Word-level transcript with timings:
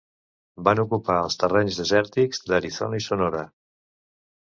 Van 0.67 0.81
ocupar 0.83 1.19
els 1.27 1.37
terrenys 1.45 1.79
desèrtics 1.83 2.43
d'Arizona 2.51 3.03
i 3.05 3.09
Sonora. 3.13 3.49